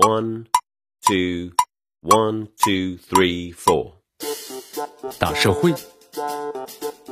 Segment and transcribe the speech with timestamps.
[0.00, 0.46] One,
[1.06, 1.52] two,
[2.00, 3.96] one, two, three, four。
[5.18, 5.74] 大社会，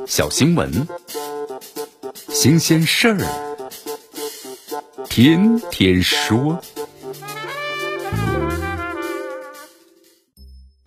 [0.06, 0.88] 小新闻，
[2.30, 3.18] 新鲜事儿，
[5.04, 6.58] 天天说。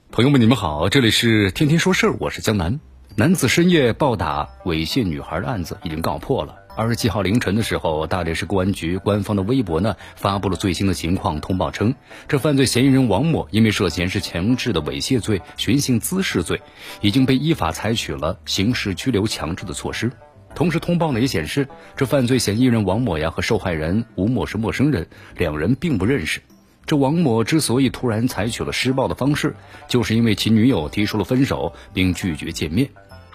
[0.10, 2.80] 朋友们，你们好，这里是天天说事儿，我是江南。
[3.16, 6.61] 男子深夜暴打猥亵女孩的案子已经告破了。
[6.74, 11.94] 二十七号凌晨的时候，大连市公安局官方的微博呢发布了最新的情况通报称，
[12.30, 16.62] 这犯罪嫌疑人王某因为涉嫌是强制的猥亵罪、寻衅滋事罪，
[17.02, 20.12] 已经被依法采取了刑事拘留强制的措施。
[20.56, 26.42] 同时，通报呢也显示，这犯罪嫌疑人王某呀和受害人吴某是陌生人，两人并不认识。
[26.86, 29.56] 这王某之所以突然采取了施暴的方式，
[29.90, 32.90] 就是因为其女友提出了分手，并拒绝见面。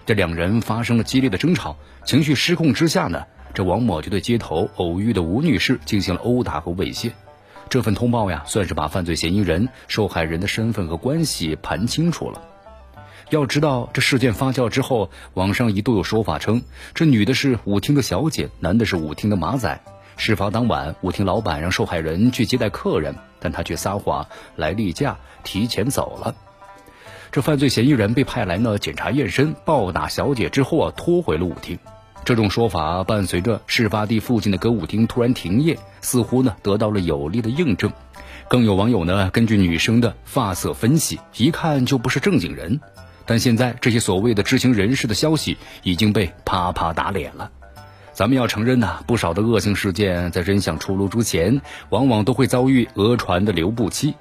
[0.07, 1.75] 这两人发生了激烈的争吵，
[2.05, 7.11] 情绪失控之下呢，这王某就对街头偶遇的吴女士进行了殴打和猥亵。
[7.67, 12.41] 这份通报呀，算是把犯罪嫌疑人、受害人的身份和关系盘清楚了。
[13.31, 16.61] 要知道，这事件发酵之后，网上一度有说法称，
[16.93, 19.81] 这女的是舞厅的小姐，男的是舞厅的马仔。
[20.15, 26.33] 事发当晚，舞厅老板让受害人去接待客人，但他却撒谎来例假，提前走了。
[27.31, 31.77] 这犯罪嫌疑人被派来呢检查验身，暴打小姐之后啊，拖回了舞厅。
[32.25, 37.91] 这种说法伴随着事发地附近的歌舞厅突然停业，似乎呢得到了有力的印证。
[38.49, 42.79] 更有网友呢根据女生的发色分析，一看就不是正经人。
[43.25, 47.51] 但现在这些所谓的知情人士的消息已经被啪啪打脸了。
[48.13, 54.15] 咱们要承认呐，不少的恶性事件在真相出炉之前，往往都会遭遇讹传的留步期。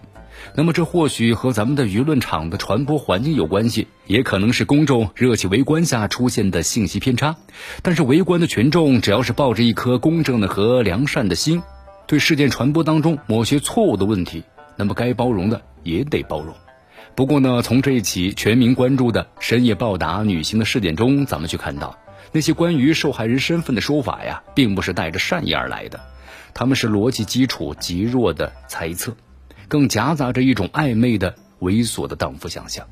[0.55, 7.37] 那么这或许和咱们的舆论场的传播环境有关系，也可能是公众热情围观下出现的信息偏差。
[7.83, 11.63] 但是围观的群众只要是抱着一颗公正的和良善的心，
[12.07, 14.45] 对事件传播当中某些错误的问题，
[14.77, 16.55] 那么该包容的也得包容。
[17.15, 21.99] 不过呢，从这一起全民关注的深夜暴打女性的事件中，咱们去看到
[22.33, 25.99] 那些关于受害人身份的说法呀，并不是带着善意而来的，
[26.53, 29.17] 他们是逻辑基础极弱的猜测。
[29.69, 32.87] 更夹杂着一种暧昧的猥琐的荡妇想象。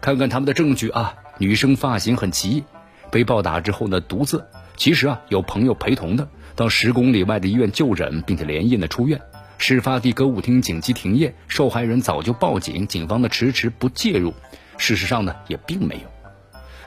[0.00, 2.64] 看看他们的证据啊，女生发型很奇异，
[3.10, 4.44] 被暴打之后呢，独自
[4.76, 9.20] 其实啊有朋友陪同的，到十公里外的医院就诊，并且连夜的出院。
[9.58, 14.34] 事发地歌舞厅紧急停业，受害人早就报警，警方呢迟迟不介入。
[14.78, 16.02] 事实上呢也并没有。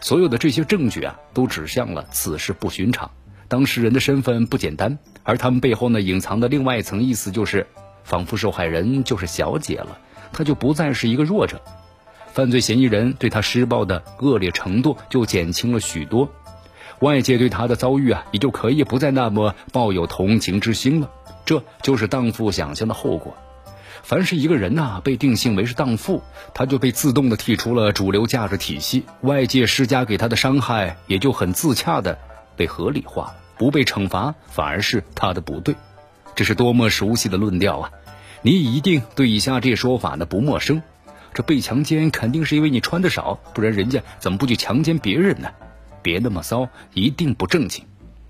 [0.01, 3.11] 所有的这些证据啊，都指向了此事不寻常，
[3.47, 7.67] 当事人的身份不简单，而他们背后呢隐藏的另外一层意思就是。
[8.05, 9.97] 仿佛受害人就是小姐了，
[10.31, 11.59] 她就不再是一个弱者，
[12.31, 16.29] 犯罪嫌疑人对她施暴的恶劣程度就减轻了许多，
[16.99, 21.09] 外界对她的遭遇啊也就可以不再那么抱有同情之心了。
[21.45, 23.35] 这就是荡妇想象的后果。
[24.01, 26.21] 凡是一个人呐被定性为是荡妇，
[26.53, 32.17] 他就被自动的剔出了主流价值体系，外界施加给他的伤害也就很自洽的
[32.55, 35.75] 被合理化了，不被惩罚反而是他的不对。
[36.35, 37.91] 这是多么熟悉的论调啊！
[38.41, 40.83] 你一定对以下这说法呢不陌生。
[41.33, 45.49] 这被强奸肯定是因为你穿的少，不然人家怎么不去强奸别人呢？
[46.01, 47.85] 别那么骚，一定不正经。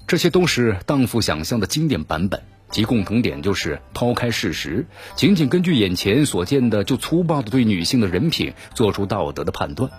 [0.08, 4.86] 这些都是荡妇想象的经典版本，其共同点就是抛开事实，
[5.16, 9.90] 仅仅根据眼前所见的就粗暴的对女性的人品做出道德的判断。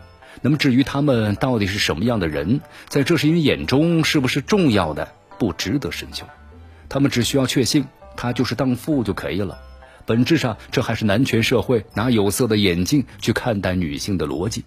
[0.43, 6.25] 那么至于他们到底是什么样的人，在这些人眼中是不是重要的，不值得深究。
[6.89, 7.85] 他们只需要确信。
[8.17, 9.59] 他就是荡妇就可以了，
[10.07, 14.65] 本质上这还是男权社会拿有色的眼镜去看待女性的逻辑。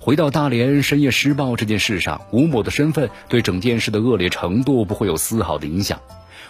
[0.00, 5.98] 回到大连深夜施暴这件事上，吴某的身份对整件事的恶劣程度不会有丝毫的影响。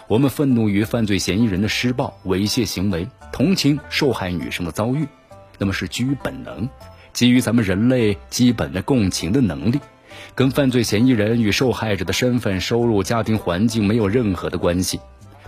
[0.07, 5.07] 我们愤怒于犯罪嫌疑人的施暴猥亵行为，同情受害女生的遭遇，
[5.57, 6.69] 那么是基于本能，
[7.13, 9.79] 基于咱们人类基本的共情的能力，
[10.35, 14.99] 跟犯罪嫌疑人与受害者的身份、收入、家庭环境没有任何的关系。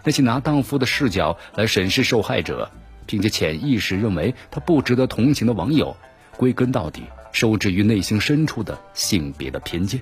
[0.08, 2.72] 那些拿荡妇的视角来审视受害者，
[3.06, 5.98] 并且潜意识认为他不值得同情的网友，
[6.38, 7.04] 归根到底
[7.34, 10.00] 受制于内心深处的性别的偏见，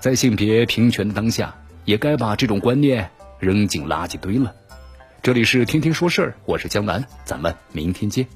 [0.00, 1.54] 在性别平权当下，
[1.84, 4.54] 也该把这种观念扔进垃圾堆了。
[5.20, 8.26] 这里是天天说事儿，我是江南，咱们明天见。